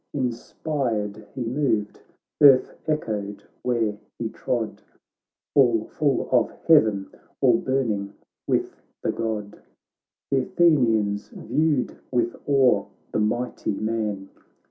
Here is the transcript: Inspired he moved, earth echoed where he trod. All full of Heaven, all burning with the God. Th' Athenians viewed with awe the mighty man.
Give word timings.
Inspired 0.15 1.27
he 1.35 1.45
moved, 1.45 1.99
earth 2.41 2.73
echoed 2.87 3.43
where 3.61 3.99
he 4.17 4.29
trod. 4.29 4.81
All 5.53 5.83
full 5.89 6.27
of 6.31 6.49
Heaven, 6.67 7.11
all 7.39 7.59
burning 7.59 8.13
with 8.47 8.75
the 9.03 9.11
God. 9.11 9.61
Th' 10.33 10.37
Athenians 10.37 11.27
viewed 11.27 11.95
with 12.09 12.35
awe 12.47 12.87
the 13.11 13.19
mighty 13.19 13.73
man. 13.75 14.29